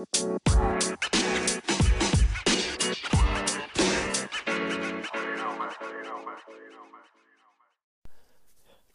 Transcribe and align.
¿Qué 0.00 0.06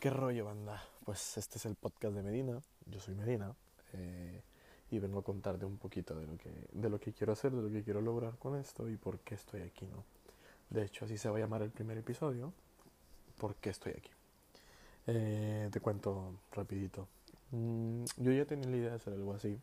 rollo, 0.10 0.46
banda? 0.46 0.84
Pues 1.04 1.38
este 1.38 1.60
es 1.60 1.66
el 1.66 1.76
podcast 1.76 2.16
de 2.16 2.24
Medina. 2.24 2.60
Yo 2.88 3.00
soy 3.00 3.14
Medina. 3.14 3.54
eh, 3.94 4.42
y 4.90 5.00
vengo 5.00 5.20
a 5.20 5.24
contarte 5.24 5.66
un 5.66 5.78
poquito 5.78 6.16
de 6.16 6.26
lo, 6.26 6.38
que, 6.38 6.52
de 6.72 6.90
lo 6.90 7.00
que 7.00 7.12
quiero 7.14 7.34
hacer, 7.34 7.52
de 7.52 7.62
lo 7.62 7.70
que 7.70 7.84
quiero 7.84 8.02
lograr 8.02 8.38
con 8.38 8.56
esto 8.56 8.90
y 8.90 8.98
por 8.98 9.20
qué 9.20 9.36
estoy 9.36 9.62
aquí, 9.62 9.86
¿no? 9.88 10.04
De 10.70 10.84
hecho, 10.86 11.06
así 11.06 11.18
se 11.18 11.30
va 11.30 11.38
a 11.38 11.40
llamar 11.40 11.62
el 11.62 11.72
primer 11.72 11.98
episodio. 11.98 12.54
¿Por 13.38 13.56
qué 13.56 13.70
estoy 13.72 13.94
aquí? 13.94 14.12
Eh, 15.08 15.70
te 15.72 15.80
cuento 15.82 16.40
rapidito. 16.52 17.08
Mm, 17.52 18.06
yo 18.18 18.32
ya 18.32 18.46
tenía 18.46 18.70
la 18.70 18.78
idea 18.78 18.90
de 18.92 18.96
hacer 18.96 19.14
algo 19.14 19.34
así. 19.34 19.60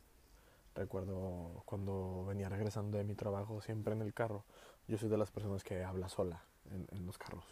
Recuerdo 0.74 1.62
cuando 1.66 2.24
venía 2.26 2.48
regresando 2.48 2.98
de 2.98 3.04
mi 3.04 3.14
trabajo, 3.14 3.60
siempre 3.60 3.94
en 3.94 4.02
el 4.02 4.14
carro. 4.14 4.44
Yo 4.88 4.98
soy 4.98 5.08
de 5.08 5.18
las 5.18 5.30
personas 5.30 5.64
que 5.64 5.84
habla 5.84 6.08
sola 6.08 6.42
en, 6.70 6.86
en 6.90 7.06
los 7.06 7.18
carros. 7.18 7.44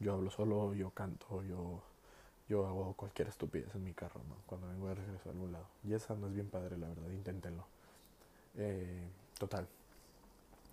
Yo 0.00 0.12
hablo 0.14 0.30
solo, 0.30 0.74
yo 0.74 0.90
canto, 0.90 1.42
yo 1.42 1.82
yo 2.48 2.66
hago 2.66 2.94
cualquier 2.94 3.28
estupidez 3.28 3.74
en 3.74 3.82
mi 3.82 3.92
carro, 3.92 4.20
¿no? 4.28 4.36
Cuando 4.46 4.68
vengo 4.68 4.88
de 4.88 4.94
regreso 4.94 5.28
a 5.28 5.32
algún 5.32 5.52
lado. 5.52 5.66
Y 5.82 5.94
esa 5.94 6.14
no 6.14 6.28
es 6.28 6.34
bien 6.34 6.48
padre, 6.48 6.78
la 6.78 6.88
verdad, 6.88 7.10
inténtenlo. 7.10 7.66
Eh, 8.56 9.08
total. 9.38 9.66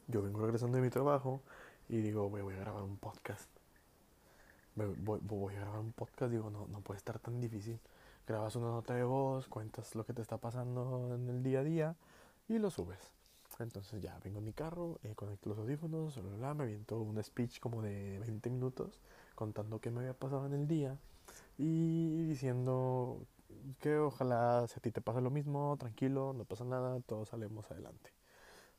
Yo 0.07 0.21
vengo 0.21 0.41
regresando 0.41 0.77
de 0.77 0.83
mi 0.83 0.89
trabajo 0.89 1.41
y 1.89 1.97
digo, 1.97 2.29
voy, 2.29 2.53
a 2.53 2.59
grabar 2.59 2.83
un 2.83 2.97
podcast. 2.97 3.49
Voy, 4.75 4.95
voy 4.97 5.55
a 5.55 5.61
grabar 5.61 5.79
un 5.79 5.93
podcast, 5.93 6.31
digo, 6.31 6.49
no, 6.51 6.67
no 6.67 6.81
puede 6.81 6.99
estar 6.99 7.17
tan 7.17 7.41
difícil. 7.41 7.79
Grabas 8.25 8.55
una 8.55 8.67
nota 8.67 8.93
de 8.93 9.03
voz, 9.03 9.49
cuentas 9.49 9.95
lo 9.95 10.05
que 10.05 10.13
te 10.13 10.21
está 10.21 10.37
pasando 10.37 11.13
en 11.13 11.27
el 11.27 11.43
día 11.43 11.59
a 11.59 11.63
día 11.63 11.95
y 12.47 12.57
lo 12.57 12.69
subes. 12.69 13.11
Entonces 13.59 14.01
ya 14.01 14.17
vengo 14.23 14.39
en 14.39 14.45
mi 14.45 14.53
carro, 14.53 14.97
eh, 15.03 15.13
conecto 15.13 15.49
los 15.49 15.57
audífonos, 15.57 16.15
bla, 16.15 16.35
bla, 16.37 16.53
me 16.53 16.63
aviento 16.63 16.99
un 17.01 17.21
speech 17.21 17.59
como 17.59 17.81
de 17.81 18.19
20 18.19 18.49
minutos 18.49 19.01
contando 19.35 19.79
qué 19.79 19.91
me 19.91 19.99
había 19.99 20.13
pasado 20.13 20.45
en 20.45 20.53
el 20.53 20.67
día 20.67 20.97
y 21.57 22.23
diciendo 22.23 23.25
que 23.79 23.97
ojalá 23.97 24.67
si 24.67 24.75
a 24.77 24.81
ti 24.81 24.91
te 24.91 25.01
pasa 25.01 25.19
lo 25.19 25.29
mismo, 25.29 25.75
tranquilo, 25.77 26.33
no 26.33 26.45
pasa 26.45 26.63
nada, 26.63 27.01
todos 27.01 27.29
salimos 27.29 27.69
adelante. 27.71 28.11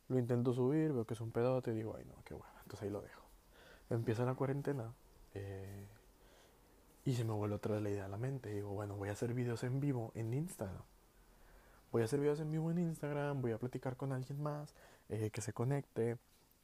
Lo 0.09 0.19
intento 0.19 0.55
subir, 0.55 0.92
veo 0.92 1.05
que 1.05 1.15
es 1.15 1.20
un 1.20 1.33
pedote 1.33 1.72
y 1.72 1.75
digo, 1.75 1.95
ay 1.97 2.05
no, 2.06 2.15
qué 2.25 2.33
bueno, 2.33 2.55
entonces 2.62 2.84
ahí 2.84 2.91
lo 2.91 3.03
dejo. 3.03 3.22
Empieza 3.91 4.25
la 4.25 4.34
cuarentena 4.34 4.92
eh, 5.34 5.64
y 7.05 7.14
se 7.14 7.24
me 7.24 7.33
vuelve 7.33 7.56
otra 7.56 7.74
vez 7.74 7.83
la 7.83 7.91
idea 7.91 8.05
a 8.06 8.08
la 8.08 8.16
mente. 8.16 8.50
Digo, 8.50 8.70
bueno, 8.70 8.97
voy 8.97 9.08
a 9.08 9.12
hacer 9.12 9.34
videos 9.34 9.62
en 9.64 9.80
vivo 9.80 10.12
en 10.14 10.33
Instagram. 10.33 10.83
Voy 11.92 12.02
a 12.02 12.06
hacer 12.06 12.20
videos 12.20 12.41
en 12.41 12.50
vivo 12.50 12.70
en 12.70 12.78
Instagram, 12.78 13.41
voy 13.41 13.52
a 13.52 13.58
platicar 13.58 13.97
con 13.97 14.12
alguien 14.12 14.42
más 14.42 14.74
eh, 15.08 15.30
que 15.30 15.41
se 15.41 15.52
conecte 15.52 16.19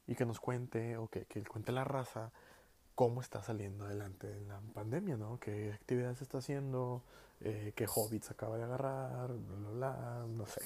y 0.06 0.16
que 0.16 0.26
nos 0.26 0.40
cuente 0.40 0.96
o 0.96 1.08
que, 1.08 1.24
que 1.26 1.44
cuente 1.44 1.70
la 1.70 1.84
raza 1.84 2.32
cómo 3.00 3.22
está 3.22 3.42
saliendo 3.42 3.86
adelante 3.86 4.30
en 4.30 4.48
la 4.48 4.60
pandemia, 4.74 5.16
¿no? 5.16 5.38
¿Qué 5.40 5.72
actividades 5.72 6.20
está 6.20 6.36
haciendo? 6.36 7.02
Eh, 7.40 7.72
¿Qué 7.74 7.86
hobbits 7.86 8.30
acaba 8.30 8.58
de 8.58 8.64
agarrar? 8.64 9.32
Bla, 9.32 9.56
bla, 9.56 9.70
bla, 9.70 10.26
no 10.28 10.46
sé. 10.46 10.60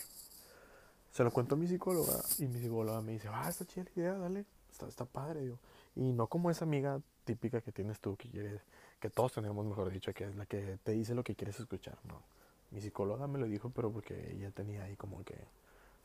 Se 1.13 1.23
lo 1.23 1.31
cuento 1.31 1.55
a 1.55 1.59
mi 1.59 1.69
psicóloga 1.69 2.25
y 2.39 2.47
mi 2.47 2.59
psicóloga 2.59 3.01
me 3.03 3.13
dice, 3.13 3.29
ah, 3.31 3.49
está 3.49 3.65
chida 3.65 3.85
la 3.85 4.03
idea, 4.03 4.15
dale, 4.15 4.47
está, 4.69 4.89
está 4.89 5.05
padre. 5.05 5.43
Digo. 5.43 5.61
Y 5.95 6.13
no 6.13 6.27
como 6.27 6.51
esa 6.51 6.65
amiga 6.65 7.01
típica 7.25 7.61
que 7.61 7.71
tienes 7.71 8.01
tú, 8.01 8.17
que 8.17 8.29
quieres, 8.29 8.63
que 9.05 9.11
todos 9.11 9.33
tenemos, 9.33 9.67
mejor 9.67 9.91
dicho, 9.91 10.15
que 10.15 10.25
es 10.25 10.35
la 10.35 10.47
que 10.47 10.79
te 10.83 10.93
dice 10.93 11.15
lo 11.15 11.23
que 11.23 11.35
quieres 11.35 11.61
escuchar, 11.61 11.99
¿no? 12.05 12.23
Mi 12.71 12.81
psicóloga 12.81 13.27
me 13.27 13.39
lo 13.39 13.47
dijo, 13.47 13.69
pero 13.69 13.93
porque 13.93 14.33
ella 14.33 14.51
tenía 14.51 14.85
ahí 14.85 14.97
como 14.97 15.23
que 15.25 15.37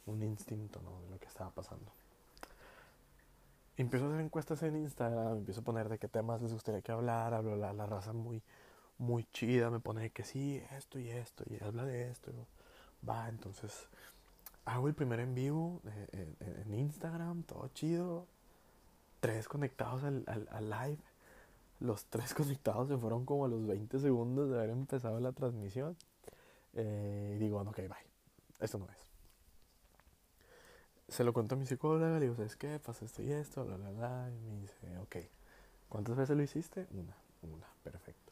un 0.05 0.21
instinto, 0.21 0.81
¿no? 0.81 1.01
De 1.03 1.09
lo 1.09 1.17
que 1.17 1.27
estaba 1.27 1.49
pasando 1.51 1.89
empiezo 3.81 4.05
a 4.05 4.09
hacer 4.09 4.21
encuestas 4.21 4.61
en 4.63 4.75
Instagram, 4.75 5.37
empiezo 5.37 5.61
a 5.61 5.63
poner 5.63 5.87
de 5.87 5.97
qué 5.97 6.09
temas 6.09 6.41
les 6.41 6.51
gustaría 6.51 6.81
que 6.81 6.91
hablara, 6.91 7.37
hablo 7.37 7.55
la, 7.55 7.71
la 7.71 7.85
raza 7.85 8.11
muy, 8.11 8.41
muy 8.97 9.25
chida, 9.31 9.69
me 9.69 9.79
pone 9.79 10.09
que 10.09 10.23
sí, 10.25 10.61
esto 10.71 10.99
y 10.99 11.09
esto, 11.09 11.45
y 11.49 11.63
habla 11.63 11.85
de 11.85 12.09
esto. 12.09 12.33
Va, 13.07 13.29
entonces 13.29 13.87
hago 14.65 14.89
el 14.89 14.93
primer 14.93 15.21
en 15.21 15.33
vivo 15.33 15.81
en, 16.11 16.35
en, 16.41 16.61
en 16.61 16.73
Instagram, 16.73 17.43
todo 17.43 17.69
chido. 17.69 18.27
Tres 19.21 19.47
conectados 19.47 20.03
al, 20.03 20.23
al, 20.27 20.47
al, 20.51 20.69
live. 20.69 20.97
Los 21.79 22.05
tres 22.05 22.33
conectados 22.35 22.87
se 22.87 22.97
fueron 22.97 23.25
como 23.25 23.45
a 23.45 23.47
los 23.47 23.65
20 23.65 23.99
segundos 23.99 24.49
de 24.49 24.57
haber 24.57 24.69
empezado 24.71 25.19
la 25.19 25.31
transmisión. 25.31 25.97
Eh, 26.73 27.33
y 27.35 27.39
digo, 27.39 27.59
ok, 27.61 27.77
bye. 27.77 28.09
Esto 28.59 28.77
no 28.77 28.85
es 28.89 29.09
se 31.09 31.23
lo 31.23 31.33
cuento 31.33 31.55
a 31.55 31.57
mi 31.57 31.65
psicóloga, 31.65 32.13
le 32.13 32.21
digo, 32.21 32.35
¿sabes 32.35 32.55
qué? 32.55 32.79
Pasa 32.79 33.05
esto 33.05 33.21
y 33.23 33.31
esto, 33.31 33.65
bla, 33.65 33.77
bla, 33.77 33.89
bla. 33.89 34.31
Y 34.31 34.39
me 34.39 34.61
dice, 34.61 34.97
ok, 34.99 35.17
¿cuántas 35.89 36.15
veces 36.15 36.37
lo 36.37 36.43
hiciste? 36.43 36.87
Una, 36.91 37.15
una, 37.41 37.67
perfecto. 37.83 38.31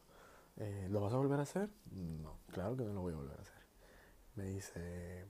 Eh, 0.57 0.87
¿Lo 0.89 1.01
vas 1.01 1.13
a 1.13 1.17
volver 1.17 1.39
a 1.39 1.43
hacer? 1.43 1.69
No, 1.91 2.37
claro 2.51 2.77
que 2.77 2.83
no 2.83 2.93
lo 2.93 3.01
voy 3.01 3.13
a 3.13 3.17
volver 3.17 3.37
a 3.37 3.41
hacer. 3.41 3.63
Me 4.35 4.45
dice, 4.45 5.25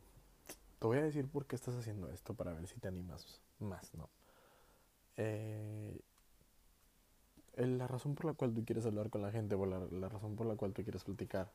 te 0.79 0.87
voy 0.87 0.97
a 0.97 1.03
decir 1.03 1.27
por 1.29 1.45
qué 1.45 1.55
estás 1.55 1.75
haciendo 1.75 2.09
esto 2.09 2.33
para 2.33 2.53
ver 2.53 2.67
si 2.67 2.79
te 2.79 2.87
animas 2.89 3.41
más, 3.59 3.93
¿no? 3.93 4.09
Eh, 5.15 5.99
la 7.57 7.87
razón 7.87 8.15
por 8.15 8.25
la 8.25 8.33
cual 8.33 8.53
tú 8.53 8.63
quieres 8.65 8.85
hablar 8.85 9.09
con 9.09 9.21
la 9.21 9.31
gente, 9.31 9.55
o 9.55 9.65
la, 9.65 9.79
la 9.91 10.09
razón 10.09 10.35
por 10.35 10.47
la 10.47 10.55
cual 10.55 10.73
tú 10.73 10.83
quieres 10.83 11.03
platicar, 11.03 11.49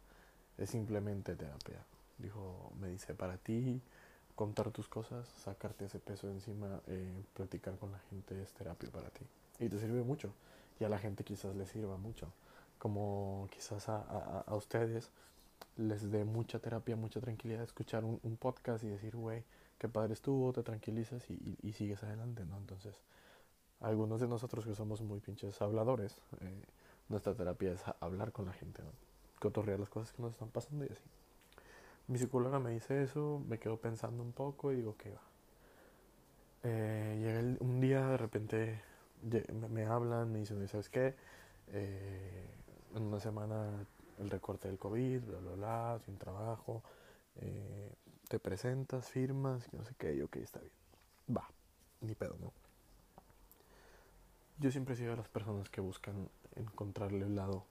es 0.58 0.70
simplemente 0.70 1.34
terapia. 1.36 1.84
Dijo, 2.18 2.72
me 2.80 2.88
dice, 2.88 3.14
para 3.14 3.36
ti 3.36 3.80
contar 4.34 4.70
tus 4.70 4.88
cosas, 4.88 5.28
sacarte 5.44 5.84
ese 5.84 5.98
peso 5.98 6.26
de 6.26 6.34
encima, 6.34 6.80
eh, 6.86 7.22
platicar 7.34 7.76
con 7.76 7.92
la 7.92 7.98
gente 8.10 8.40
es 8.42 8.52
terapia 8.52 8.90
para 8.90 9.08
ti. 9.10 9.24
Y 9.58 9.68
te 9.68 9.78
sirve 9.78 10.02
mucho. 10.02 10.32
Y 10.80 10.84
a 10.84 10.88
la 10.88 10.98
gente 10.98 11.24
quizás 11.24 11.54
les 11.54 11.68
sirva 11.68 11.96
mucho. 11.96 12.26
Como 12.78 13.48
quizás 13.52 13.88
a, 13.88 13.98
a, 13.98 14.40
a 14.46 14.56
ustedes 14.56 15.10
les 15.76 16.10
dé 16.10 16.24
mucha 16.24 16.58
terapia, 16.58 16.96
mucha 16.96 17.20
tranquilidad 17.20 17.62
escuchar 17.62 18.04
un, 18.04 18.18
un 18.22 18.36
podcast 18.36 18.82
y 18.84 18.88
decir, 18.88 19.16
güey, 19.16 19.44
qué 19.78 19.88
padre 19.88 20.14
estuvo, 20.14 20.52
te 20.52 20.62
tranquilizas 20.62 21.28
y, 21.30 21.34
y, 21.34 21.68
y, 21.68 21.72
sigues 21.72 22.02
adelante, 22.02 22.44
¿no? 22.44 22.56
Entonces, 22.58 22.94
algunos 23.82 24.20
de 24.20 24.28
nosotros 24.28 24.64
que 24.64 24.74
somos 24.74 25.02
muy 25.02 25.20
pinches 25.20 25.60
habladores, 25.60 26.20
eh, 26.40 26.62
nuestra 27.08 27.34
terapia 27.34 27.72
es 27.72 27.82
hablar 28.00 28.32
con 28.32 28.46
la 28.46 28.52
gente, 28.52 28.82
¿no? 28.82 28.90
Cotorrear 29.40 29.80
las 29.80 29.90
cosas 29.90 30.12
que 30.12 30.22
nos 30.22 30.32
están 30.32 30.48
pasando 30.48 30.84
y 30.84 30.88
así. 30.88 31.02
Mi 32.06 32.18
psicóloga 32.18 32.58
me 32.58 32.70
dice 32.70 33.02
eso, 33.02 33.42
me 33.46 33.58
quedo 33.58 33.76
pensando 33.76 34.22
un 34.22 34.32
poco 34.32 34.72
y 34.72 34.76
digo, 34.76 34.96
¿qué 34.96 35.10
va? 35.10 35.20
Eh, 36.64 37.18
llega 37.20 37.40
el, 37.40 37.56
un 37.60 37.80
día, 37.80 38.06
de 38.06 38.16
repente 38.16 38.80
me, 39.70 39.84
hablan, 39.84 40.32
me 40.32 40.40
dicen, 40.40 40.66
¿sabes 40.68 40.88
qué? 40.88 41.14
Eh, 41.68 42.46
en 42.94 43.02
una 43.02 43.20
semana 43.20 43.86
el 44.18 44.30
recorte 44.30 44.68
del 44.68 44.78
COVID, 44.78 45.22
bla, 45.22 45.38
bla, 45.38 45.52
bla, 45.52 46.00
sin 46.04 46.18
trabajo, 46.18 46.82
eh, 47.36 47.92
te 48.28 48.38
presentas, 48.38 49.08
firmas, 49.10 49.72
no 49.72 49.84
sé 49.84 49.94
qué, 49.98 50.14
y 50.14 50.22
ok, 50.22 50.36
está 50.36 50.60
bien. 50.60 50.72
Va, 51.36 51.48
ni 52.00 52.14
pedo, 52.14 52.36
¿no? 52.40 52.52
Yo 54.58 54.70
siempre 54.70 54.94
he 54.94 54.96
sido 54.96 55.10
de 55.10 55.16
las 55.16 55.28
personas 55.28 55.68
que 55.68 55.80
buscan 55.80 56.28
encontrarle 56.56 57.24
el 57.24 57.34
lado 57.34 57.64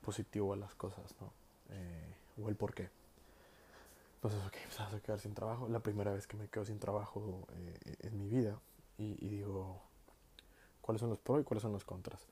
positivo 0.00 0.52
a 0.52 0.56
las 0.56 0.74
cosas, 0.74 1.14
¿no? 1.20 1.32
Eh, 1.70 2.14
o 2.42 2.48
el 2.48 2.56
por 2.56 2.74
qué. 2.74 2.88
Entonces, 4.16 4.40
ok, 4.46 4.56
pues 4.64 4.78
vas 4.78 4.94
a 4.94 5.00
quedar 5.00 5.20
sin 5.20 5.34
trabajo. 5.34 5.68
La 5.68 5.80
primera 5.80 6.12
vez 6.12 6.26
que 6.26 6.36
me 6.36 6.48
quedo 6.48 6.64
sin 6.64 6.78
trabajo 6.78 7.46
eh, 7.52 7.96
en 8.00 8.18
mi 8.18 8.28
vida. 8.28 8.58
Y, 8.96 9.16
y, 9.24 9.28
digo, 9.28 9.80
¿cuáles 10.80 11.00
son 11.00 11.10
los 11.10 11.18
pros 11.18 11.40
y 11.40 11.44
cuáles 11.44 11.62
son 11.62 11.72
los 11.72 11.84
contras? 11.84 12.26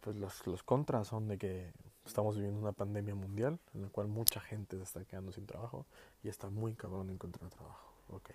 Pues 0.00 0.14
los, 0.16 0.46
los, 0.46 0.62
contras 0.62 1.08
son 1.08 1.26
de 1.26 1.36
que 1.36 1.72
estamos 2.04 2.36
viviendo 2.36 2.60
una 2.60 2.70
pandemia 2.70 3.16
mundial 3.16 3.58
en 3.74 3.82
la 3.82 3.88
cual 3.88 4.06
mucha 4.06 4.40
gente 4.40 4.76
se 4.76 4.84
está 4.84 5.04
quedando 5.04 5.32
sin 5.32 5.46
trabajo 5.46 5.84
y 6.22 6.28
está 6.28 6.48
muy 6.48 6.74
cabrón 6.74 7.10
encontrar 7.10 7.50
trabajo. 7.50 7.92
Ok. 8.10 8.30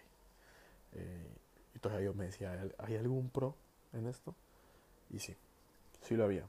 Eh, 0.94 1.32
y 1.74 1.80
todavía 1.80 2.08
yo 2.08 2.14
me 2.14 2.26
decía, 2.26 2.62
¿hay 2.80 2.98
algún 2.98 3.30
pro 3.30 3.56
en 3.94 4.08
esto? 4.08 4.36
Y 5.12 5.20
sí, 5.20 5.36
sí 6.02 6.16
lo 6.16 6.24
había. 6.24 6.48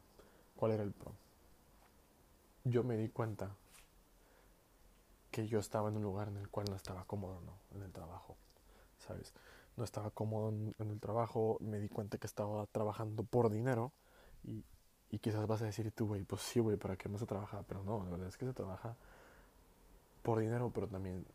¿Cuál 0.57 0.73
era 0.73 0.83
el 0.83 0.93
pro? 0.93 1.13
Yo 2.65 2.85
me 2.85 2.97
di 2.97 3.09
cuenta 3.09 3.51
que 5.33 5.49
yo 5.49 5.59
estaba 5.59 5.89
en 5.89 5.97
un 5.97 6.03
lugar 6.03 6.29
en 6.29 6.37
el 6.37 6.49
cual 6.49 6.67
no 6.71 6.77
estaba 6.77 7.05
cómodo, 7.05 7.41
¿no? 7.41 7.59
En 7.77 7.83
el 7.83 7.91
trabajo, 7.91 8.37
¿sabes? 8.99 9.33
No 9.77 9.83
estaba 9.83 10.11
cómodo 10.11 10.51
en, 10.51 10.91
el 10.91 11.01
trabajo, 11.01 11.57
me 11.61 11.81
di 11.81 11.89
cuenta 11.89 12.19
que 12.19 12.27
estaba 12.27 12.67
trabajando 12.67 13.25
por 13.25 13.51
dinero 13.51 13.93
y, 14.45 14.65
quizás 15.19 15.47
vas 15.47 15.63
a 15.63 15.67
decir 15.67 15.91
tú, 15.93 16.07
güey, 16.07 16.23
pues 16.25 16.43
sí, 16.43 16.61
güey, 16.61 16.77
¿para 16.77 16.97
qué 16.97 17.09
no 17.09 17.19
se 17.19 17.27
trabaja? 17.27 17.63
Pero 17.67 17.83
no, 17.83 18.05
la 18.05 18.11
verdad 18.11 18.29
es 18.29 18.37
que 18.37 18.47
se 18.47 18.53
trabaja 18.53 18.97
por 20.23 20.39
dinero, 20.39 20.71
pero 20.73 20.87
también 20.87 21.27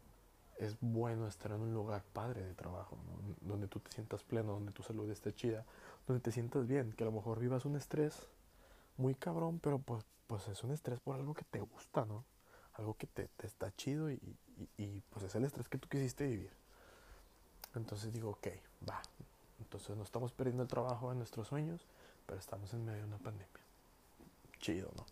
es 0.59 0.77
bueno 0.81 1.27
estar 1.27 1.51
en 1.51 1.61
un 1.61 1.73
lugar 1.73 2.03
padre 2.13 2.43
de 2.43 2.53
trabajo, 2.53 2.97
¿no? 2.97 3.35
donde 3.41 3.67
tú 3.67 3.79
te 3.79 3.91
sientas 3.91 4.23
pleno, 4.23 4.53
donde 4.53 4.71
tu 4.71 4.83
salud 4.83 5.09
esté 5.09 5.33
chida, 5.33 5.65
donde 6.07 6.21
te 6.21 6.31
sientas 6.31 6.67
bien, 6.67 6.93
que 6.93 7.03
a 7.03 7.05
lo 7.05 7.11
mejor 7.11 7.39
vivas 7.39 7.65
un 7.65 7.75
estrés 7.75 8.27
muy 8.97 9.15
cabrón, 9.15 9.59
pero 9.59 9.79
pues, 9.79 10.03
pues 10.27 10.47
es 10.47 10.63
un 10.63 10.71
estrés 10.71 10.99
por 10.99 11.15
algo 11.15 11.33
que 11.33 11.45
te 11.45 11.59
gusta, 11.59 12.05
¿no? 12.05 12.23
Algo 12.73 12.95
que 12.95 13.07
te, 13.07 13.27
te 13.37 13.47
está 13.47 13.71
chido 13.75 14.11
y, 14.11 14.15
y, 14.15 14.83
y, 14.83 15.01
pues 15.09 15.25
es 15.25 15.35
el 15.35 15.45
estrés 15.45 15.69
que 15.69 15.77
tú 15.77 15.87
quisiste 15.87 16.27
vivir. 16.27 16.51
Entonces 17.75 18.11
digo, 18.11 18.31
ok, 18.31 18.47
va. 18.87 19.01
Entonces 19.59 19.95
no 19.95 20.03
estamos 20.03 20.31
perdiendo 20.31 20.63
el 20.63 20.69
trabajo 20.69 21.11
en 21.11 21.17
nuestros 21.17 21.47
sueños, 21.47 21.81
pero 22.25 22.39
estamos 22.39 22.73
en 22.73 22.85
medio 22.85 22.99
de 22.99 23.07
una 23.07 23.17
pandemia. 23.17 23.47
Chido, 24.59 24.91
¿no? 24.95 25.05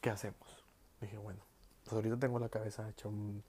¿Qué 0.00 0.10
hacemos? 0.10 0.64
Dije, 1.00 1.18
bueno, 1.18 1.40
pues 1.84 1.92
ahorita 1.92 2.18
tengo 2.18 2.38
la 2.38 2.48
cabeza 2.48 2.88
hecha 2.88 3.08
un, 3.08 3.42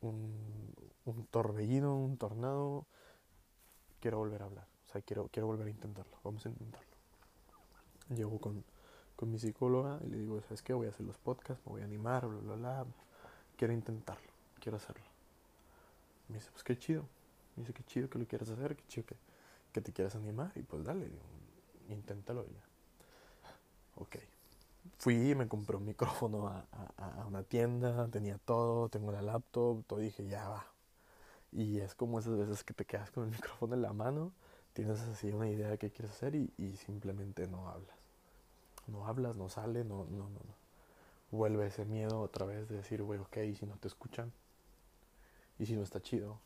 un, 0.00 0.74
un 1.04 1.26
torbellino, 1.26 1.96
un 1.96 2.16
tornado. 2.16 2.86
Quiero 4.00 4.18
volver 4.18 4.42
a 4.42 4.46
hablar. 4.46 4.66
O 4.88 4.92
sea, 4.92 5.02
quiero, 5.02 5.28
quiero 5.28 5.46
volver 5.46 5.66
a 5.66 5.70
intentarlo. 5.70 6.16
Vamos 6.24 6.44
a 6.46 6.48
intentarlo. 6.48 6.88
Llego 8.14 8.38
con, 8.40 8.64
con 9.16 9.30
mi 9.30 9.38
psicóloga 9.38 9.98
y 10.04 10.08
le 10.08 10.18
digo, 10.18 10.40
¿sabes 10.42 10.62
qué? 10.62 10.72
Voy 10.72 10.86
a 10.86 10.90
hacer 10.90 11.04
los 11.04 11.18
podcasts, 11.18 11.64
me 11.66 11.72
voy 11.72 11.82
a 11.82 11.84
animar, 11.84 12.26
bla, 12.26 12.38
bla, 12.40 12.54
bla. 12.54 12.86
Quiero 13.56 13.74
intentarlo, 13.74 14.30
quiero 14.60 14.76
hacerlo. 14.76 15.04
Me 16.28 16.36
dice, 16.36 16.50
pues 16.52 16.64
qué 16.64 16.78
chido. 16.78 17.02
Me 17.56 17.62
dice, 17.62 17.72
qué 17.72 17.82
chido 17.84 18.08
que 18.08 18.18
lo 18.18 18.26
quieras 18.26 18.48
hacer, 18.48 18.76
qué 18.76 18.84
chido 18.86 19.06
que, 19.06 19.16
que 19.72 19.80
te 19.80 19.92
quieras 19.92 20.14
animar. 20.14 20.52
Y 20.54 20.62
pues 20.62 20.84
dale, 20.84 21.06
digo, 21.06 21.22
inténtalo 21.88 22.46
ya. 22.46 22.62
Ok. 23.96 24.16
Fui 24.96 25.30
y 25.30 25.34
me 25.34 25.48
compré 25.48 25.76
un 25.76 25.84
micrófono 25.84 26.48
a, 26.48 26.64
a, 26.72 27.22
a, 27.22 27.26
una 27.26 27.42
tienda, 27.42 28.08
tenía 28.08 28.38
todo, 28.38 28.88
tengo 28.88 29.12
la 29.12 29.22
laptop, 29.22 29.84
todo 29.86 29.98
dije, 29.98 30.26
ya 30.26 30.48
va. 30.48 30.66
Y 31.52 31.78
es 31.80 31.94
como 31.94 32.18
esas 32.18 32.36
veces 32.36 32.64
que 32.64 32.74
te 32.74 32.84
quedas 32.84 33.10
con 33.10 33.24
el 33.24 33.30
micrófono 33.36 33.74
en 33.74 33.82
la 33.82 33.92
mano, 33.92 34.32
tienes 34.72 35.00
así 35.00 35.30
una 35.30 35.48
idea 35.48 35.68
de 35.68 35.78
qué 35.78 35.90
quieres 35.90 36.12
hacer 36.12 36.34
y, 36.34 36.52
y 36.58 36.76
simplemente 36.76 37.46
no 37.46 37.68
hablas. 37.68 37.96
No 38.86 39.06
hablas, 39.06 39.36
no 39.36 39.48
sale, 39.48 39.84
no, 39.84 40.06
no, 40.06 40.28
no, 40.28 40.40
no. 40.40 40.58
Vuelve 41.30 41.66
ese 41.66 41.84
miedo 41.84 42.20
otra 42.20 42.46
vez 42.46 42.68
de 42.68 42.76
decir, 42.76 43.02
güey, 43.02 43.20
ok, 43.20 43.36
¿y 43.38 43.54
si 43.54 43.66
no 43.66 43.76
te 43.76 43.88
escuchan? 43.88 44.32
¿Y 45.58 45.66
si 45.66 45.74
no 45.74 45.82
está 45.82 46.00
chido? 46.00 46.40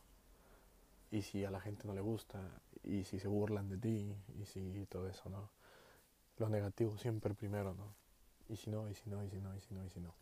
¿Y 1.10 1.22
si 1.22 1.44
a 1.44 1.50
la 1.50 1.60
gente 1.60 1.86
no 1.86 1.94
le 1.94 2.00
gusta? 2.00 2.40
¿Y 2.82 3.04
si 3.04 3.20
se 3.20 3.28
burlan 3.28 3.68
de 3.68 3.76
ti? 3.76 4.16
¿Y 4.40 4.46
si 4.46 4.86
todo 4.86 5.08
eso, 5.08 5.28
no? 5.28 5.50
Lo 6.38 6.48
negativo 6.48 6.96
siempre 6.98 7.34
primero, 7.34 7.74
¿no? 7.74 8.01
Y 8.52 8.56
si 8.56 8.70
no, 8.70 8.88
y 8.90 8.94
si 8.94 9.08
no, 9.08 9.24
y 9.24 9.30
si 9.30 9.40
no, 9.40 9.56
y 9.56 9.60
si 9.60 9.74
no, 9.74 9.84
y 9.84 9.88
si 9.88 10.00
no. 10.00 10.12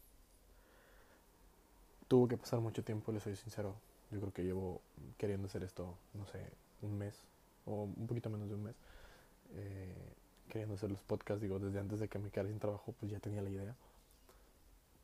Tuvo 2.06 2.28
que 2.28 2.36
pasar 2.36 2.60
mucho 2.60 2.84
tiempo, 2.84 3.10
le 3.10 3.18
soy 3.18 3.34
sincero. 3.34 3.74
Yo 4.12 4.20
creo 4.20 4.32
que 4.32 4.44
llevo 4.44 4.80
queriendo 5.18 5.46
hacer 5.46 5.64
esto, 5.64 5.96
no 6.14 6.26
sé, 6.26 6.48
un 6.82 6.96
mes 6.96 7.22
o 7.66 7.84
un 7.84 8.06
poquito 8.06 8.30
menos 8.30 8.48
de 8.48 8.54
un 8.54 8.62
mes. 8.62 8.76
Eh, 9.54 10.14
queriendo 10.48 10.74
hacer 10.74 10.90
los 10.90 11.02
podcasts, 11.02 11.42
digo, 11.42 11.58
desde 11.58 11.80
antes 11.80 11.98
de 11.98 12.08
que 12.08 12.18
me 12.20 12.30
quedara 12.30 12.48
sin 12.48 12.60
trabajo, 12.60 12.94
pues 12.98 13.10
ya 13.10 13.18
tenía 13.18 13.42
la 13.42 13.50
idea. 13.50 13.74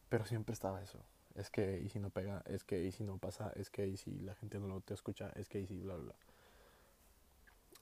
Pero 0.09 0.25
siempre 0.25 0.53
estaba 0.53 0.81
eso. 0.83 0.99
Es 1.35 1.51
que, 1.51 1.81
y 1.81 1.89
si 1.89 1.99
no 1.99 2.11
pega, 2.11 2.43
es 2.47 2.63
que, 2.63 2.83
y 2.85 2.93
si 2.93 3.03
no 3.03 3.19
pasa, 3.19 3.53
es 3.57 3.71
que, 3.71 3.87
y 3.87 3.97
si 3.97 4.21
la 4.21 4.35
gente 4.37 4.59
no 4.59 4.69
lo 4.69 4.81
te 4.81 4.95
escucha, 4.95 5.31
es 5.35 5.49
que, 5.49 5.61
y 5.61 5.67
si, 5.67 5.79
bla, 5.79 5.97
bla. 5.97 6.15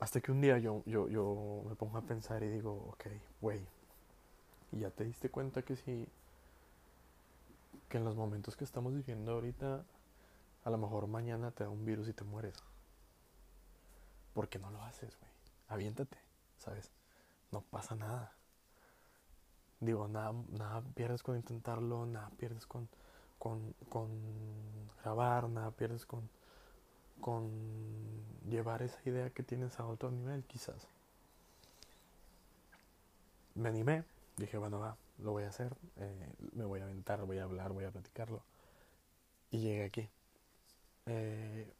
Hasta 0.01 0.21
que 0.21 0.33
un 0.33 0.41
día 0.41 0.59
yo, 0.59 0.83
yo, 0.87 1.09
yo 1.09 1.63
me 1.69 1.77
pongo 1.77 1.99
a 1.99 2.03
pensar 2.03 2.43
y 2.43 2.49
digo, 2.49 2.73
ok, 2.93 3.07
güey, 3.41 3.61
y 4.75 4.81
ya 4.81 4.91
te 4.91 5.05
diste 5.05 5.31
cuenta 5.31 5.63
que 5.63 5.77
si, 5.77 6.09
que 7.89 7.99
en 7.99 8.05
los 8.05 8.17
momentos 8.17 8.57
que 8.57 8.65
estamos 8.65 8.93
viviendo 8.93 9.33
ahorita, 9.33 9.85
a 10.65 10.71
lo 10.71 10.79
mejor 10.79 11.07
mañana 11.07 11.53
te 11.53 11.65
da 11.65 11.71
un 11.71 11.85
virus 11.85 12.09
y 12.09 12.13
te 12.13 12.25
mueres. 12.25 12.57
¿Por 14.33 14.49
qué 14.49 14.59
no 14.59 14.71
lo 14.71 14.83
haces, 14.83 15.17
güey? 15.21 15.31
Aviéntate, 15.69 16.19
¿sabes? 16.59 16.91
No 17.53 17.61
pasa 17.61 17.95
nada. 17.95 18.33
Digo, 19.79 20.09
nada, 20.09 20.35
nada 20.51 20.83
pierdes 20.95 21.23
con 21.23 21.37
intentarlo, 21.37 22.05
nada 22.07 22.31
pierdes 22.31 22.67
con, 22.67 22.89
con, 23.39 23.75
con 23.89 24.09
grabar, 25.03 25.49
nada 25.49 25.71
pierdes 25.71 26.05
con, 26.05 26.29
con 27.21 27.49
llevar 28.49 28.83
esa 28.83 28.99
idea 29.05 29.31
que 29.31 29.45
tienes 29.45 29.79
a 29.79 29.87
otro 29.87 30.11
nivel, 30.11 30.43
quizás. 30.45 30.89
Me 33.55 33.69
animé, 33.69 34.03
dije, 34.37 34.59
bueno, 34.59 34.79
va, 34.79 34.97
lo 35.19 35.33
voy 35.33 35.45
a 35.45 35.49
hacer, 35.49 35.75
eh, 35.97 36.33
me 36.53 36.65
voy 36.65 36.81
a 36.81 36.85
aventar, 36.85 37.25
voy 37.25 37.39
a 37.39 37.45
hablar, 37.45 37.73
voy 37.73 37.85
a 37.85 37.91
platicarlo. 37.91 38.43
Y 39.51 39.61
llegué 39.61 39.85
aquí. 39.85 40.09
Eh, 41.07 41.73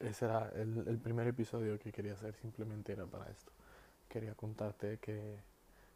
ese 0.00 0.24
era 0.24 0.48
el, 0.54 0.86
el, 0.86 0.98
primer 0.98 1.26
episodio 1.26 1.78
que 1.78 1.92
quería 1.92 2.14
hacer, 2.14 2.34
simplemente 2.36 2.92
era 2.92 3.06
para 3.06 3.30
esto. 3.30 3.52
Quería 4.08 4.34
contarte 4.34 4.98
que, 4.98 5.38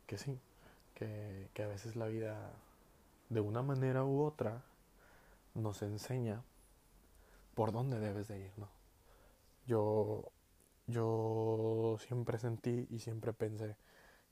que 0.07 0.19
sí, 0.19 0.39
que, 0.95 1.49
que 1.55 1.63
a 1.63 1.69
veces 1.69 1.97
la 1.97 2.07
vida, 2.07 2.53
de 3.31 3.41
una 3.41 3.63
manera 3.63 4.05
u 4.05 4.23
otra, 4.23 4.63
nos 5.55 5.83
enseña 5.83 6.43
por 7.55 7.73
dónde 7.73 7.99
debes 8.01 8.29
de 8.29 8.41
ir, 8.41 8.53
¿no? 8.57 8.69
Yo, 9.67 10.33
yo 10.87 11.97
siempre 12.01 12.39
sentí 12.39 12.89
y 12.91 12.99
siempre 12.99 13.33
pensé 13.33 13.77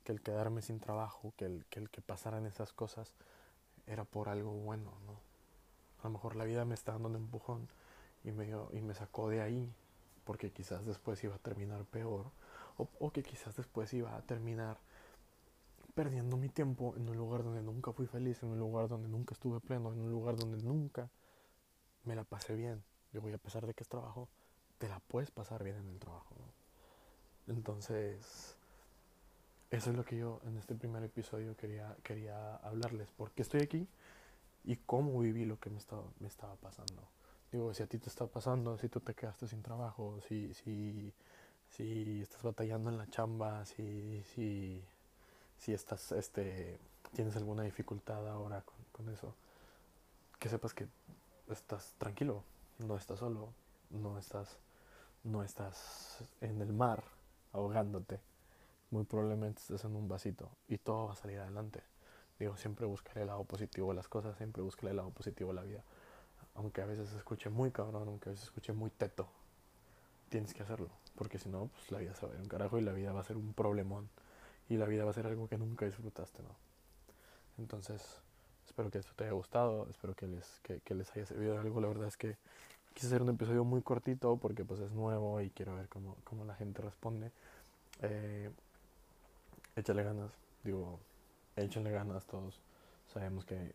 que 0.04 0.12
el 0.12 0.22
quedarme 0.22 0.62
sin 0.62 0.80
trabajo, 0.80 1.32
que 1.36 1.44
el, 1.46 1.64
que 1.66 1.80
el 1.80 1.90
que 1.90 2.00
pasaran 2.00 2.46
esas 2.46 2.72
cosas, 2.72 3.14
era 3.86 4.04
por 4.04 4.28
algo 4.28 4.52
bueno, 4.52 4.92
¿no? 5.06 5.20
A 6.02 6.04
lo 6.04 6.10
mejor 6.10 6.36
la 6.36 6.44
vida 6.44 6.64
me 6.64 6.74
está 6.74 6.92
dando 6.92 7.08
un 7.08 7.16
empujón 7.16 7.68
y 8.24 8.32
me, 8.32 8.48
y 8.72 8.80
me 8.80 8.94
sacó 8.94 9.28
de 9.28 9.42
ahí, 9.42 9.72
porque 10.24 10.50
quizás 10.52 10.86
después 10.86 11.22
iba 11.24 11.34
a 11.34 11.38
terminar 11.38 11.84
peor, 11.84 12.26
o, 12.78 12.88
o 12.98 13.10
que 13.10 13.22
quizás 13.22 13.56
después 13.56 13.92
iba 13.92 14.16
a 14.16 14.22
terminar 14.22 14.78
perdiendo 15.94 16.36
mi 16.36 16.48
tiempo 16.48 16.94
en 16.96 17.08
un 17.08 17.16
lugar 17.16 17.42
donde 17.42 17.62
nunca 17.62 17.92
fui 17.92 18.06
feliz, 18.06 18.42
en 18.42 18.50
un 18.50 18.58
lugar 18.58 18.88
donde 18.88 19.08
nunca 19.08 19.34
estuve 19.34 19.60
pleno, 19.60 19.92
en 19.92 20.00
un 20.00 20.10
lugar 20.10 20.36
donde 20.36 20.62
nunca 20.62 21.10
me 22.04 22.14
la 22.14 22.24
pasé 22.24 22.54
bien. 22.54 22.82
Yo 23.12 23.20
voy 23.20 23.32
a 23.32 23.38
pesar 23.38 23.66
de 23.66 23.74
que 23.74 23.82
es 23.82 23.88
trabajo, 23.88 24.28
te 24.78 24.88
la 24.88 25.00
puedes 25.00 25.30
pasar 25.30 25.62
bien 25.62 25.76
en 25.76 25.88
el 25.88 25.98
trabajo. 25.98 26.34
¿no? 26.38 27.54
Entonces, 27.54 28.56
eso 29.70 29.90
es 29.90 29.96
lo 29.96 30.04
que 30.04 30.16
yo 30.16 30.40
en 30.44 30.56
este 30.56 30.74
primer 30.74 31.02
episodio 31.04 31.56
quería, 31.56 31.96
quería 32.02 32.56
hablarles. 32.56 33.08
¿Por 33.10 33.30
qué 33.30 33.42
estoy 33.42 33.62
aquí? 33.62 33.86
Y 34.64 34.76
cómo 34.76 35.20
viví 35.20 35.44
lo 35.44 35.58
que 35.60 35.70
me 35.70 35.78
estaba, 35.78 36.04
me 36.18 36.28
estaba 36.28 36.56
pasando. 36.56 37.08
Digo, 37.52 37.72
si 37.72 37.82
a 37.82 37.86
ti 37.86 37.98
te 37.98 38.08
está 38.08 38.26
pasando, 38.26 38.76
si 38.78 38.88
tú 38.88 39.00
te 39.00 39.14
quedaste 39.14 39.46
sin 39.46 39.62
trabajo, 39.62 40.20
si, 40.28 40.52
si, 40.54 41.12
si 41.70 42.20
estás 42.20 42.42
batallando 42.42 42.90
en 42.90 42.98
la 42.98 43.08
chamba, 43.08 43.64
si, 43.64 44.22
si, 44.34 44.84
si 45.56 45.72
estás, 45.72 46.12
este, 46.12 46.78
tienes 47.14 47.36
alguna 47.36 47.62
dificultad 47.62 48.28
ahora 48.28 48.62
con, 48.62 48.76
con 48.92 49.12
eso, 49.12 49.34
que 50.38 50.48
sepas 50.48 50.74
que 50.74 50.88
estás 51.48 51.94
tranquilo, 51.98 52.44
no 52.78 52.96
estás 52.96 53.18
solo, 53.18 53.52
no 53.90 54.18
estás, 54.18 54.58
no 55.24 55.42
estás 55.42 56.24
en 56.40 56.60
el 56.60 56.72
mar 56.72 57.02
ahogándote. 57.52 58.20
Muy 58.90 59.04
probablemente 59.04 59.60
estés 59.60 59.84
en 59.84 59.94
un 59.94 60.08
vasito 60.08 60.50
y 60.68 60.78
todo 60.78 61.06
va 61.06 61.12
a 61.12 61.16
salir 61.16 61.38
adelante. 61.38 61.82
Digo, 62.38 62.56
siempre 62.56 62.86
buscaré 62.86 63.22
el 63.22 63.28
lado 63.28 63.44
positivo 63.44 63.90
de 63.90 63.94
las 63.94 64.08
cosas, 64.08 64.36
siempre 64.36 64.62
buscaré 64.62 64.90
el 64.90 64.96
lado 64.96 65.10
positivo 65.10 65.50
de 65.50 65.56
la 65.56 65.62
vida. 65.62 65.84
Aunque 66.54 66.80
a 66.80 66.86
veces 66.86 67.08
se 67.10 67.16
escuche 67.16 67.50
muy 67.50 67.70
cabrón, 67.70 68.08
aunque 68.08 68.30
a 68.30 68.32
veces 68.32 68.40
se 68.40 68.46
escuche 68.46 68.72
muy 68.72 68.90
teto, 68.90 69.28
tienes 70.28 70.54
que 70.54 70.62
hacerlo. 70.62 70.88
Porque 71.16 71.38
si 71.38 71.48
no, 71.48 71.68
pues 71.68 71.90
la 71.92 71.98
vida 71.98 72.14
se 72.14 72.26
va 72.26 72.32
a 72.32 72.34
ir 72.34 72.40
un 72.40 72.48
carajo 72.48 72.78
y 72.78 72.82
la 72.82 72.92
vida 72.92 73.12
va 73.12 73.20
a 73.20 73.24
ser 73.24 73.36
un 73.36 73.52
problemón. 73.52 74.08
Y 74.68 74.76
la 74.76 74.86
vida 74.86 75.04
va 75.04 75.10
a 75.10 75.14
ser 75.14 75.26
algo 75.26 75.48
que 75.48 75.58
nunca 75.58 75.84
disfrutaste, 75.84 76.42
¿no? 76.42 76.56
Entonces, 77.58 78.02
espero 78.66 78.90
que 78.90 78.98
esto 78.98 79.12
te 79.14 79.24
haya 79.24 79.32
gustado, 79.32 79.86
espero 79.90 80.14
que 80.14 80.26
les, 80.26 80.60
que, 80.62 80.80
que 80.80 80.94
les 80.94 81.14
haya 81.14 81.26
servido 81.26 81.54
de 81.54 81.60
algo. 81.60 81.80
La 81.80 81.88
verdad 81.88 82.08
es 82.08 82.16
que 82.16 82.38
quise 82.94 83.08
hacer 83.08 83.22
un 83.22 83.30
episodio 83.30 83.64
muy 83.64 83.82
cortito 83.82 84.36
porque 84.36 84.64
pues 84.64 84.80
es 84.80 84.92
nuevo 84.92 85.40
y 85.40 85.50
quiero 85.50 85.74
ver 85.74 85.88
cómo, 85.88 86.16
cómo 86.24 86.44
la 86.44 86.54
gente 86.54 86.80
responde. 86.80 87.32
Eh, 88.02 88.50
échale 89.80 90.02
ganas, 90.02 90.32
digo, 90.62 91.00
échale 91.56 91.90
ganas 91.90 92.26
todos. 92.26 92.60
Sabemos 93.12 93.44
que, 93.44 93.74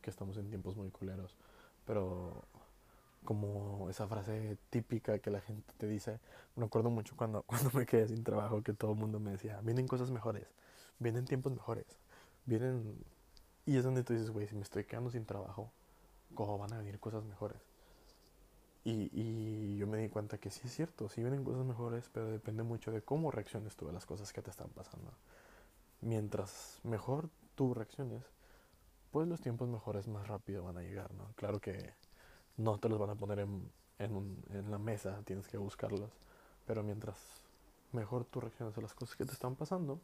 que 0.00 0.10
estamos 0.10 0.36
en 0.36 0.48
tiempos 0.48 0.76
muy 0.76 0.90
culeros, 0.90 1.36
pero 1.86 2.44
como 3.24 3.88
esa 3.88 4.06
frase 4.06 4.58
típica 4.70 5.18
que 5.18 5.30
la 5.30 5.40
gente 5.40 5.72
te 5.78 5.86
dice, 5.86 6.20
me 6.56 6.66
acuerdo 6.66 6.90
mucho 6.90 7.16
cuando, 7.16 7.42
cuando 7.46 7.70
me 7.72 7.86
quedé 7.86 8.08
sin 8.08 8.22
trabajo, 8.24 8.62
que 8.62 8.72
todo 8.72 8.92
el 8.92 8.98
mundo 8.98 9.20
me 9.20 9.32
decía, 9.32 9.60
vienen 9.62 9.88
cosas 9.88 10.10
mejores, 10.10 10.46
vienen 10.98 11.24
tiempos 11.24 11.52
mejores, 11.52 11.86
vienen... 12.44 13.04
Y 13.66 13.78
es 13.78 13.84
donde 13.84 14.04
tú 14.04 14.12
dices, 14.12 14.30
güey, 14.30 14.46
si 14.46 14.54
me 14.54 14.62
estoy 14.62 14.84
quedando 14.84 15.10
sin 15.10 15.24
trabajo, 15.24 15.72
¿cómo 16.34 16.58
van 16.58 16.74
a 16.74 16.78
venir 16.78 17.00
cosas 17.00 17.24
mejores? 17.24 17.58
Y, 18.84 19.08
y, 19.12 19.76
yo 19.78 19.86
me 19.86 19.98
di 19.98 20.08
cuenta 20.10 20.36
que 20.38 20.50
sí 20.50 20.60
es 20.64 20.74
cierto, 20.74 21.08
sí 21.08 21.22
vienen 21.22 21.42
cosas 21.42 21.64
mejores, 21.64 22.10
pero 22.12 22.30
depende 22.30 22.62
mucho 22.62 22.92
de 22.92 23.00
cómo 23.00 23.30
reacciones 23.30 23.76
tú 23.76 23.88
a 23.88 23.92
las 23.92 24.04
cosas 24.04 24.32
que 24.32 24.42
te 24.42 24.50
están 24.50 24.68
pasando. 24.68 25.10
Mientras 26.02 26.80
mejor 26.82 27.30
tú 27.54 27.72
reacciones, 27.72 28.22
pues 29.10 29.26
los 29.26 29.40
tiempos 29.40 29.68
mejores 29.68 30.06
más 30.06 30.28
rápido 30.28 30.64
van 30.64 30.76
a 30.76 30.82
llegar, 30.82 31.14
¿no? 31.14 31.32
Claro 31.36 31.60
que 31.60 31.94
no 32.58 32.78
te 32.78 32.88
los 32.88 32.98
van 32.98 33.10
a 33.10 33.14
poner 33.14 33.38
en, 33.38 33.70
en, 33.98 34.14
un, 34.14 34.44
en 34.50 34.70
la 34.70 34.78
mesa, 34.78 35.22
tienes 35.24 35.48
que 35.48 35.56
buscarlos, 35.56 36.10
pero 36.66 36.82
mientras 36.82 37.16
mejor 37.92 38.24
tú 38.24 38.40
reacciones 38.40 38.76
a 38.76 38.80
las 38.80 38.92
cosas 38.94 39.16
que 39.16 39.24
te 39.24 39.32
están 39.32 39.54
pasando, 39.54 40.00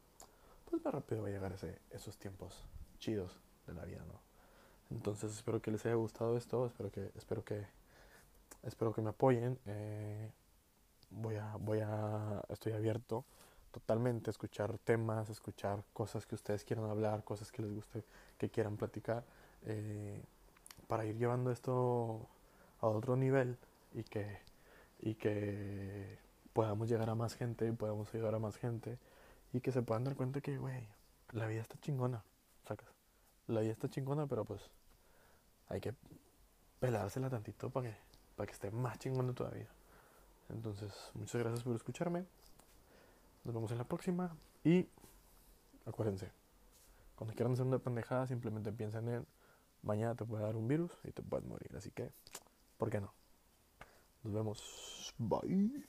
pues 0.69 0.83
más 0.85 0.95
rápido 0.95 1.23
va 1.23 1.29
a 1.29 1.33
llegar 1.33 1.53
ese, 1.53 1.79
esos 1.91 2.17
tiempos 2.19 2.65
chidos 2.99 3.39
de 3.67 3.75
la 3.75 3.85
vida, 3.85 4.05
¿no? 4.07 4.21
Entonces 4.91 5.33
espero 5.33 5.61
que 5.61 5.71
les 5.71 5.85
haya 5.87 5.95
gustado 5.95 6.37
esto, 6.37 6.67
espero 6.67 6.91
que, 6.91 7.11
espero 7.17 7.45
que 7.45 7.67
espero 8.63 8.93
que 8.93 9.03
me 9.03 9.11
apoyen. 9.11 9.59
Eh, 9.67 10.31
voy 11.11 11.37
a, 11.37 11.57
voy 11.57 11.81
a, 11.81 12.43
estoy 12.49 12.73
abierto 12.73 13.25
totalmente 13.71 14.31
a 14.31 14.33
escuchar 14.33 14.79
temas, 14.79 15.31
escuchar 15.31 15.85
cosas 15.93 16.27
que 16.27 16.35
ustedes 16.35 16.65
quieran 16.65 16.87
hablar, 16.87 17.25
cosas 17.25 17.53
que 17.53 17.63
les 17.63 17.73
guste, 17.73 18.05
que 18.37 18.51
quieran 18.51 18.77
platicar, 18.77 19.25
eh, 19.63 20.23
para 20.89 21.05
ir 21.05 21.17
llevando 21.17 21.51
esto 21.51 22.29
a 22.81 22.89
otro 22.89 23.17
nivel 23.17 23.57
y 23.95 24.03
que, 24.03 24.39
y 24.99 25.15
que 25.15 26.19
podamos 26.53 26.89
llegar 26.89 27.11
a 27.11 27.15
más 27.15 27.35
gente, 27.35 27.73
podamos 27.73 28.13
ayudar 28.15 28.35
a 28.35 28.39
más 28.39 28.57
gente 28.57 28.99
y 29.53 29.61
que 29.61 29.73
se 29.73 29.83
puedan 29.83 30.05
dar 30.05 30.17
cuenta 30.17 30.41
que, 30.41 30.59
güey, 30.59 30.87
la 31.33 31.47
vida 31.47 31.61
está 31.61 31.79
chingona, 31.81 32.25
sacas. 32.67 32.89
La 33.47 33.61
vida 33.61 33.73
está 33.73 33.89
chingona, 33.89 34.27
pero 34.27 34.45
pues 34.45 34.63
hay 35.69 35.81
que 35.81 35.95
pelársela 36.81 37.31
tantito 37.31 37.71
para 37.71 37.91
que, 37.91 37.97
para 38.41 38.47
que 38.47 38.55
esté 38.55 38.71
más 38.71 38.99
chingona 38.99 39.35
todavía. 39.35 39.69
Entonces, 40.49 40.95
muchas 41.13 41.43
gracias 41.43 41.63
por 41.63 41.77
escucharme. 41.77 42.25
Nos 43.45 43.55
vemos 43.55 43.71
en 43.71 43.77
la 43.77 43.85
próxima. 43.85 44.35
Y 44.65 44.89
acuérdense, 45.85 46.33
cuando 47.17 47.35
quieran 47.35 47.53
hacer 47.53 47.67
una 47.67 47.81
pendejada, 47.81 48.27
simplemente 48.27 48.73
piensen 48.73 49.11
en 49.11 49.27
mañana 49.83 50.15
te 50.15 50.25
puede 50.25 50.43
dar 50.43 50.57
un 50.57 50.69
virus 50.69 50.91
y 51.05 51.13
te 51.13 51.23
puedes 51.23 51.47
morir. 51.47 51.71
Así 51.77 51.91
que, 51.91 52.13
¿por 52.79 52.89
qué 52.89 53.03
no? 53.03 53.13
Nos 54.23 54.33
vemos. 54.33 55.15
Bye. 55.19 55.87